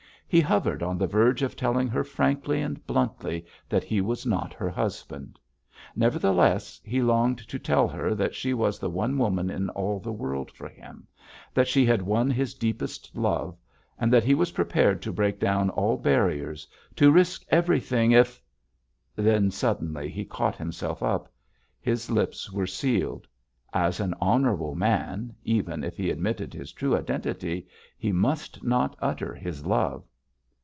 He 0.33 0.39
hovered 0.39 0.81
on 0.81 0.97
the 0.97 1.07
verge 1.07 1.41
of 1.41 1.57
telling 1.57 1.89
her 1.89 2.05
frankly 2.05 2.61
and 2.61 2.87
bluntly 2.87 3.45
that 3.67 3.83
he 3.83 3.99
was 3.99 4.25
not 4.25 4.53
her 4.53 4.69
husband. 4.69 5.37
Nevertheless 5.93 6.79
he 6.85 7.01
longed 7.01 7.39
to 7.49 7.59
tell 7.59 7.85
her 7.89 8.15
that 8.15 8.33
she 8.33 8.53
was 8.53 8.79
the 8.79 8.89
one 8.89 9.17
woman 9.17 9.49
in 9.49 9.67
all 9.71 9.99
the 9.99 10.13
world 10.13 10.49
for 10.49 10.69
him, 10.69 11.05
that 11.53 11.67
she 11.67 11.85
had 11.85 12.01
won 12.01 12.31
his 12.31 12.53
deepest 12.53 13.13
love, 13.13 13.57
and 13.99 14.13
that 14.13 14.23
he 14.23 14.33
was 14.33 14.53
prepared 14.53 15.01
to 15.01 15.11
break 15.11 15.37
down 15.37 15.69
all 15.71 15.97
barriers, 15.97 16.65
to 16.95 17.11
risk 17.11 17.43
everything 17.49 18.11
if——. 18.13 18.41
Then 19.17 19.51
suddenly 19.51 20.07
he 20.07 20.23
caught 20.23 20.55
himself 20.55 21.03
up. 21.03 21.29
His 21.81 22.09
lips 22.09 22.49
were 22.49 22.67
sealed. 22.67 23.27
As 23.73 23.99
an 23.99 24.13
honourable 24.21 24.75
man, 24.75 25.35
even 25.43 25.83
if 25.83 25.97
he 25.97 26.09
admitted 26.09 26.53
his 26.53 26.71
true 26.71 26.95
identity, 26.95 27.67
he 27.97 28.13
must 28.13 28.63
not 28.63 28.95
utter 29.01 29.35
his 29.35 29.65
love. 29.65 30.05